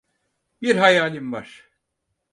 [0.61, 1.69] Bir hayalim var.